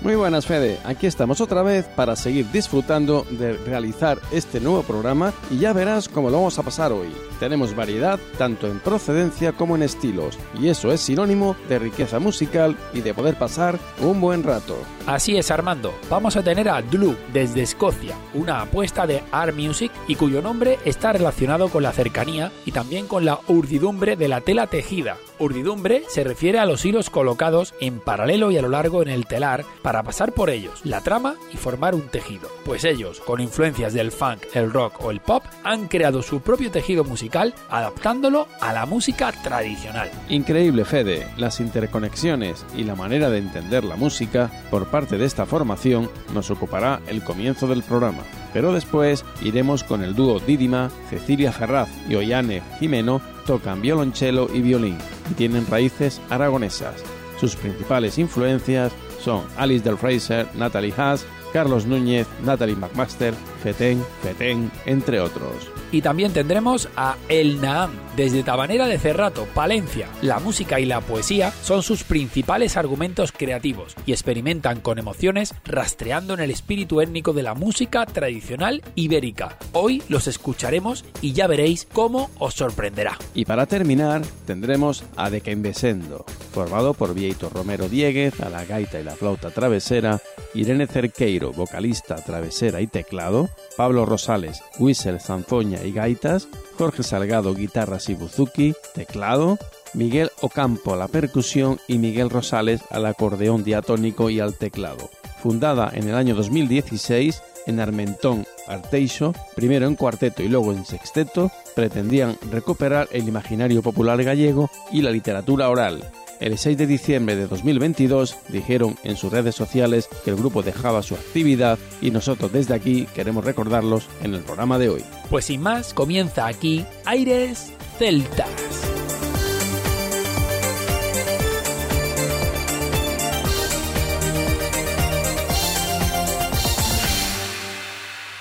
[0.00, 5.32] Muy buenas Fede, aquí estamos otra vez para seguir disfrutando de realizar este nuevo programa
[5.50, 7.08] y ya verás cómo lo vamos a pasar hoy.
[7.40, 12.76] Tenemos variedad tanto en procedencia como en estilos y eso es sinónimo de riqueza musical
[12.94, 14.76] y de poder pasar un buen rato.
[15.04, 19.90] Así es Armando, vamos a tener a Dlu desde Escocia, una apuesta de art music
[20.06, 24.42] y cuyo nombre está relacionado con la cercanía y también con la urdidumbre de la
[24.42, 25.16] tela tejida.
[25.38, 29.26] Urdidumbre se refiere a los hilos colocados en paralelo y a lo largo en el
[29.26, 32.48] telar para pasar por ellos la trama y formar un tejido.
[32.64, 36.70] Pues ellos, con influencias del funk, el rock o el pop, han creado su propio
[36.70, 40.10] tejido musical adaptándolo a la música tradicional.
[40.28, 45.46] Increíble Fede, las interconexiones y la manera de entender la música por parte de esta
[45.46, 48.22] formación nos ocupará el comienzo del programa.
[48.52, 54.60] Pero después iremos con el dúo Dídima, Cecilia Ferraz y Ollane Jimeno tocan violonchelo y
[54.60, 54.98] violín
[55.30, 57.02] y tienen raíces aragonesas.
[57.40, 64.70] Sus principales influencias son Alice Del Fraser, Natalie Haas, Carlos Núñez, Natalie McMaster, Fetén, Fetén,
[64.86, 65.70] entre otros.
[65.90, 70.08] Y también tendremos a El Naam, desde Tabanera de Cerrato, Palencia.
[70.22, 76.34] La música y la poesía son sus principales argumentos creativos y experimentan con emociones rastreando
[76.34, 79.56] en el espíritu étnico de la música tradicional ibérica.
[79.72, 83.16] Hoy los escucharemos y ya veréis cómo os sorprenderá.
[83.34, 89.00] Y para terminar, tendremos a De Besendo, formado por Vieito Romero Dieguez a la gaita
[89.00, 90.20] y la flauta travesera,
[90.54, 98.08] Irene Cerqueiro, vocalista, travesera y teclado, Pablo Rosales, whistle, zanzoña y gaitas, Jorge Salgado, guitarras
[98.08, 99.58] y buzuki, teclado,
[99.94, 105.10] Miguel Ocampo a la percusión y Miguel Rosales al acordeón diatónico y al teclado.
[105.42, 111.50] Fundada en el año 2016 en Armentón, Arteixo, primero en cuarteto y luego en sexteto,
[111.76, 116.02] pretendían recuperar el imaginario popular gallego y la literatura oral,
[116.40, 121.02] el 6 de diciembre de 2022 dijeron en sus redes sociales que el grupo dejaba
[121.02, 125.04] su actividad y nosotros desde aquí queremos recordarlos en el programa de hoy.
[125.30, 128.48] Pues sin más, comienza aquí Aires Celtas.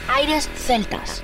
[0.07, 1.23] Aires Celtas.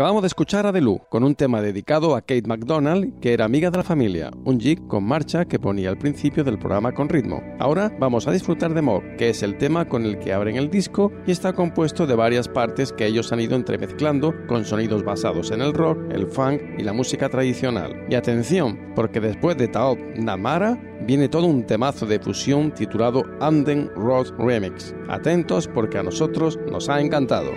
[0.00, 3.70] Acabamos de escuchar a Delu con un tema dedicado a Kate McDonald, que era amiga
[3.70, 7.42] de la familia, un jig con marcha que ponía al principio del programa con ritmo.
[7.58, 10.70] Ahora vamos a disfrutar de Mob, que es el tema con el que abren el
[10.70, 15.50] disco y está compuesto de varias partes que ellos han ido entremezclando con sonidos basados
[15.50, 18.06] en el rock, el funk y la música tradicional.
[18.08, 23.90] Y atención, porque después de Taob Namara viene todo un temazo de fusión titulado Anden
[23.94, 24.94] Road Remix.
[25.10, 27.50] Atentos porque a nosotros nos ha encantado.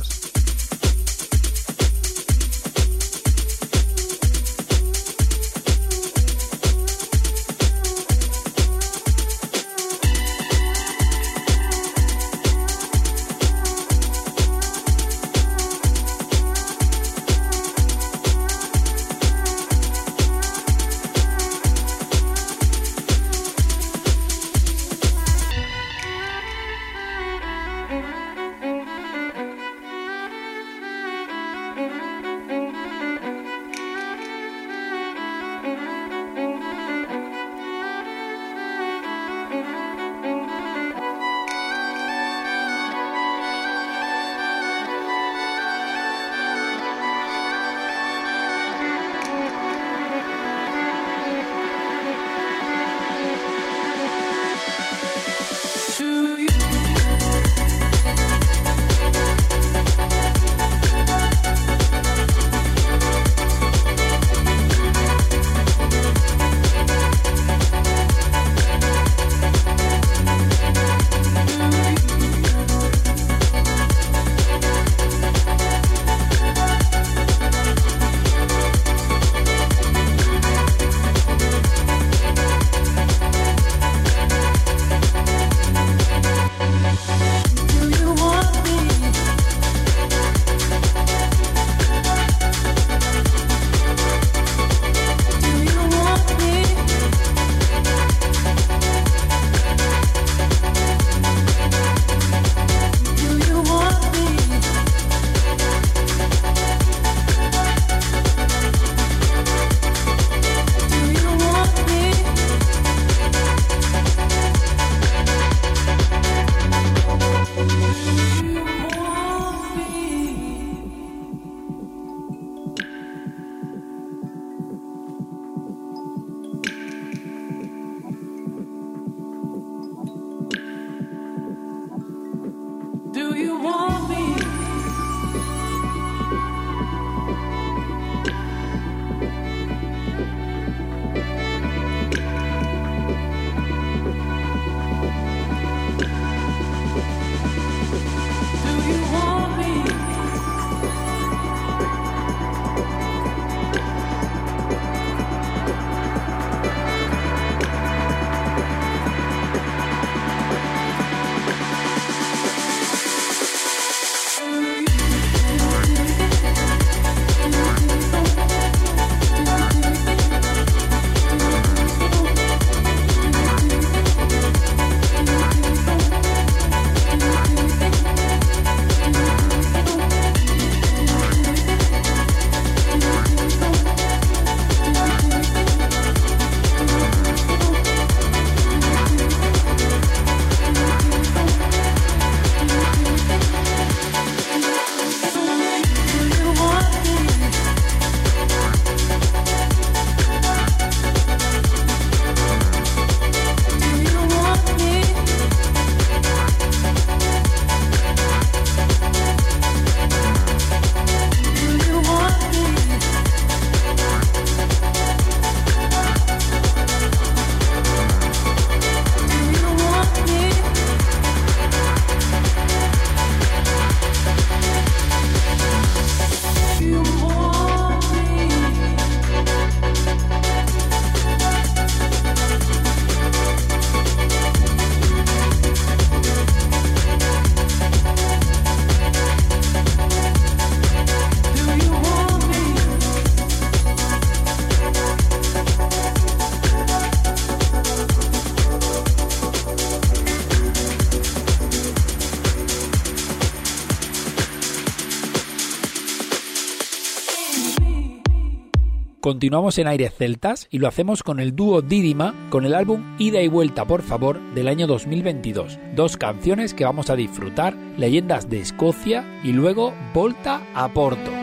[259.21, 263.39] Continuamos en Aires Celtas y lo hacemos con el dúo Didima con el álbum Ida
[263.43, 265.77] y Vuelta por favor del año 2022.
[265.95, 271.40] Dos canciones que vamos a disfrutar, Leyendas de Escocia y luego Volta a Porto.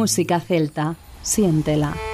[0.00, 0.96] Música celta.
[1.22, 2.09] Siéntela.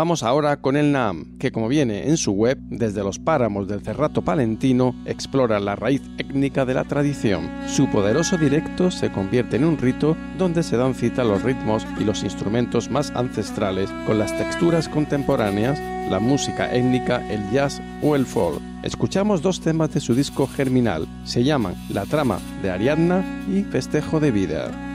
[0.00, 3.82] Vamos ahora con el NAM, que como viene en su web, desde los páramos del
[3.82, 7.50] Cerrato Palentino, explora la raíz étnica de la tradición.
[7.68, 12.04] Su poderoso directo se convierte en un rito donde se dan cita los ritmos y
[12.04, 15.78] los instrumentos más ancestrales con las texturas contemporáneas,
[16.10, 18.62] la música étnica, el jazz o el folk.
[18.82, 23.22] Escuchamos dos temas de su disco Germinal, se llaman La trama de Ariadna
[23.54, 24.89] y Festejo de Vida.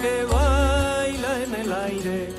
[0.00, 2.32] que baila en el aire,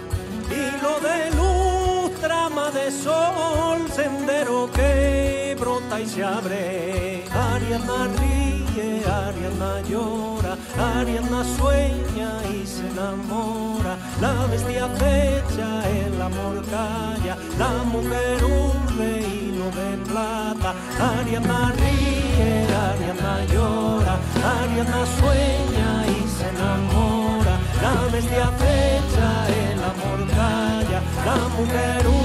[0.50, 7.24] hilo de luz, trama de sol, sendero que brota y se abre.
[7.32, 13.98] Ariana ríe, Ariana llora, Ariana sueña y se enamora.
[14.22, 20.74] La bestia fecha, el amor calla, la mujer hunde hilo de plata.
[21.00, 24.18] Ariana ríe, Ariana llora,
[24.60, 27.25] Ariana sueña y se enamora.
[27.96, 29.30] la bestia flecha,
[29.62, 32.25] el amor calla, la mujer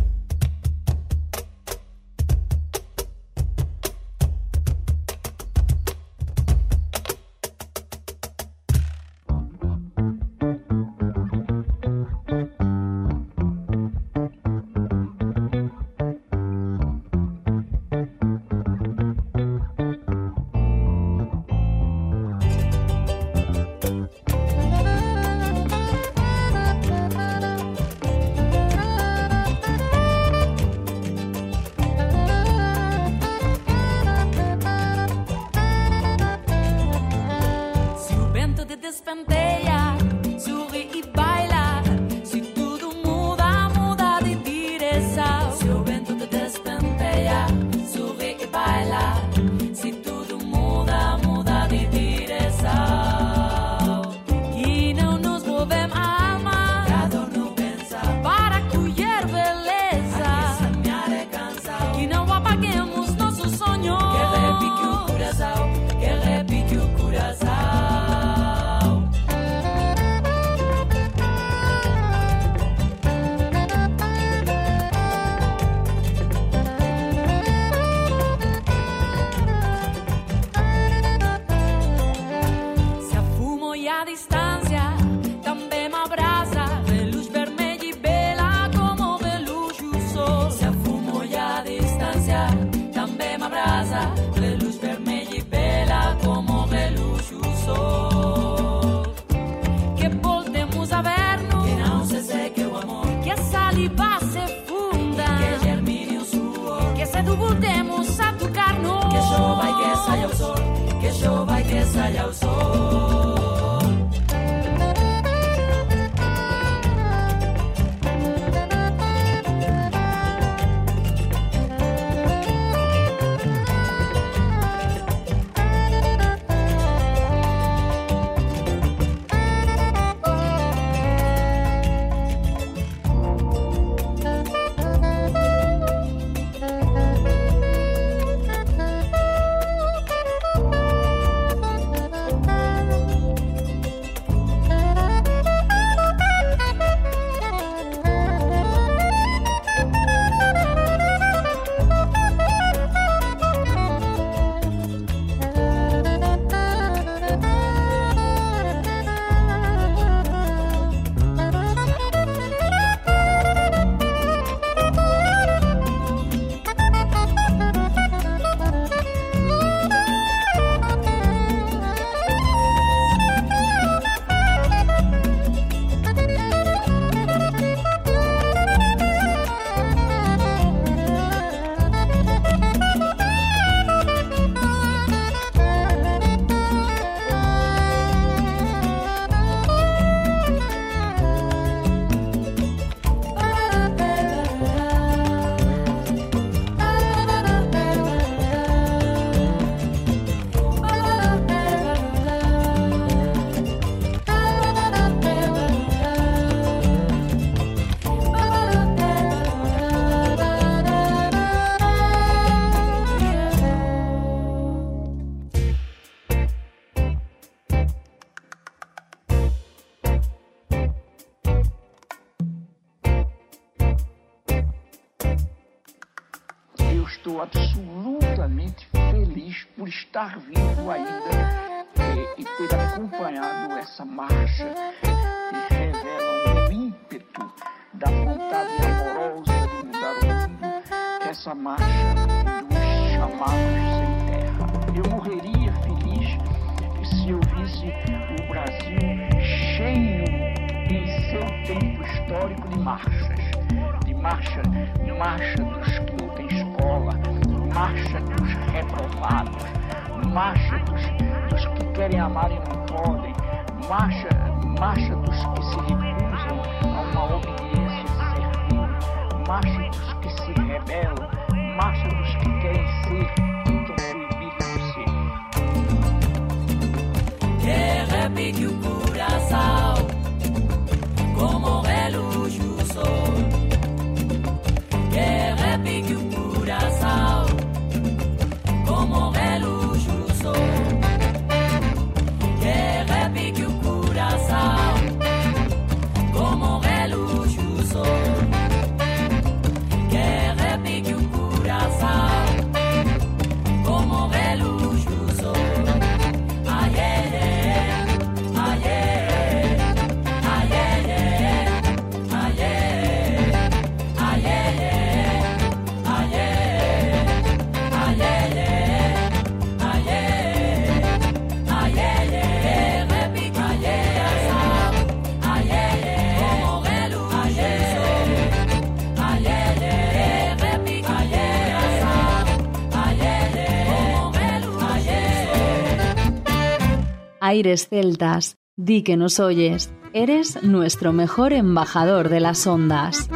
[337.51, 343.29] aires celtas, di que nos oyes, eres nuestro mejor embajador de las ondas.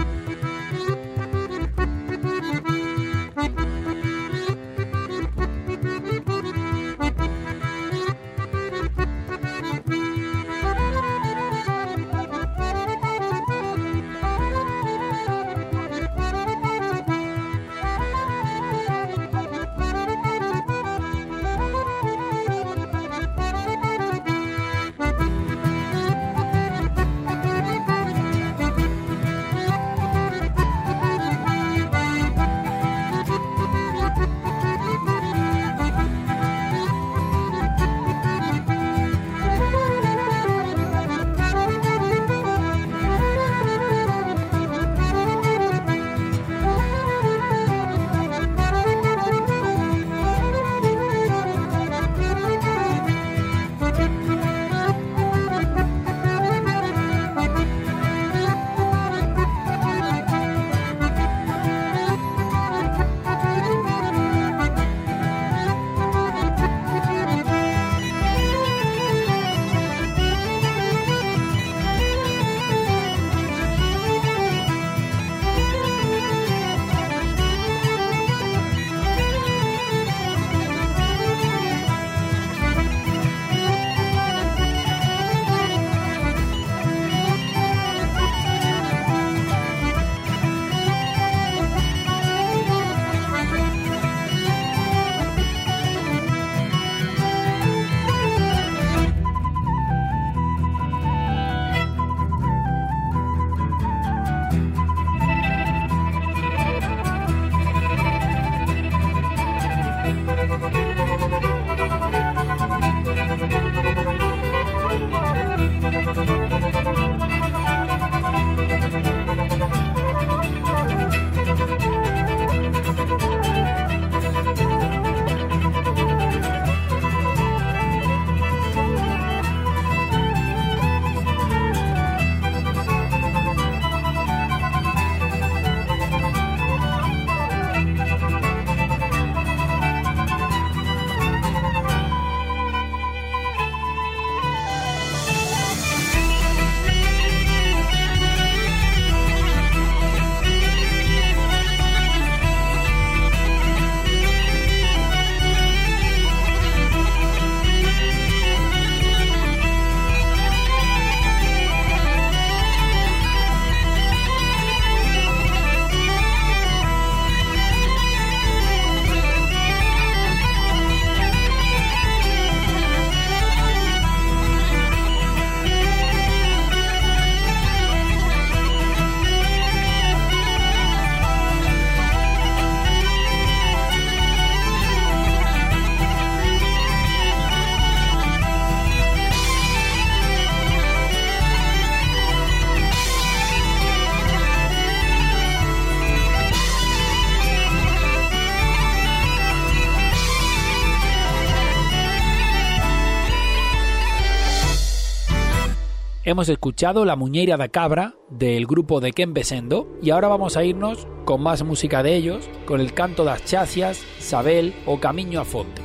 [206.28, 210.64] Hemos escuchado La Muñeira da Cabra del grupo de Ken Besendo y ahora vamos a
[210.64, 215.46] irnos con más música de ellos, con el canto das Chasias, Sabel o Camiño a
[215.46, 215.85] Fonte.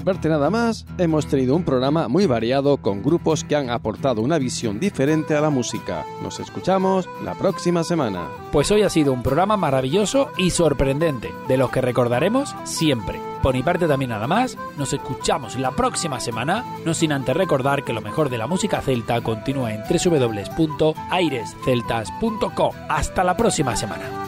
[0.00, 4.38] Parte nada más, hemos tenido un programa muy variado con grupos que han aportado una
[4.38, 6.04] visión diferente a la música.
[6.22, 8.28] Nos escuchamos la próxima semana.
[8.52, 13.18] Pues hoy ha sido un programa maravilloso y sorprendente, de los que recordaremos siempre.
[13.42, 17.84] Por mi parte también nada más, nos escuchamos la próxima semana, no sin antes recordar
[17.84, 22.72] que lo mejor de la música celta continúa en www.airesceltas.com.
[22.88, 24.23] Hasta la próxima semana.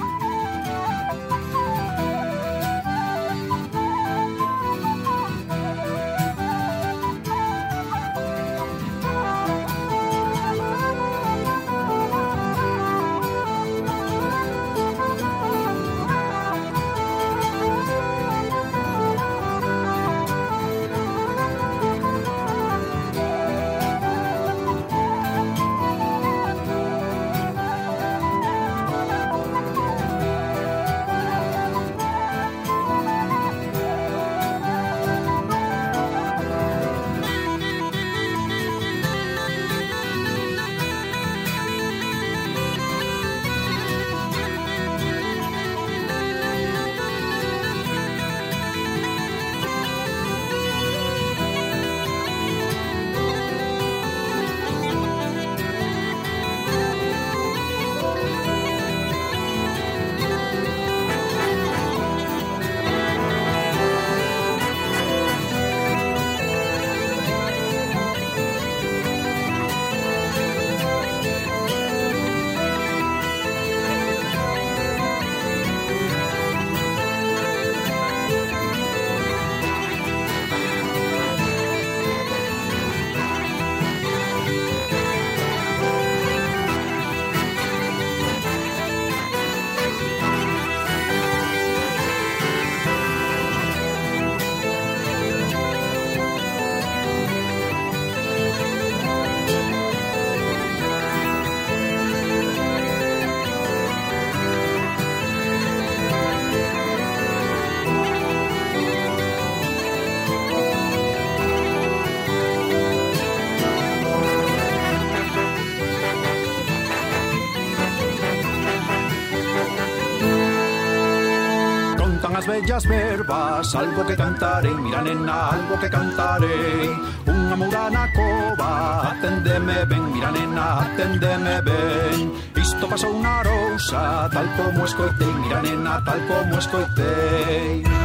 [122.77, 126.93] bellas verbas, algo que cantarei, mira nena, algo que cantarei.
[127.27, 132.33] Unha murana cova, atendeme ben, mira nena, atendeme ben.
[132.57, 137.96] Isto pasou unha rousa, tal como escoitei, mira nena, tal como escoitei.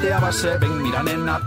[0.00, 1.40] peite a base ben, mira nena,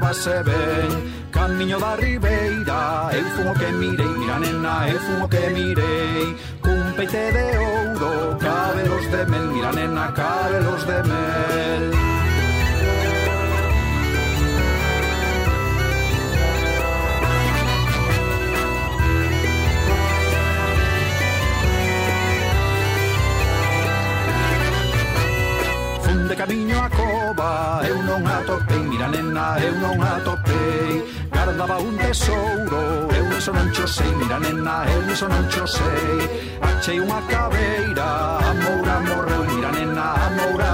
[0.00, 5.28] base ben Camiño da Ribeira, eu fun o que mirei, mira nena, eu fun o
[5.28, 6.36] que mirei.
[6.62, 11.53] Cun peite de ouro, cabelos de mel, mira nena, cabelos de mel.
[29.96, 35.46] non atopei Guardaba un tesouro Eu niso non cho sei, mira nena, eu niso non
[35.48, 40.73] cho sei Achei unha cabeira a moura morreu Mira nena, a moura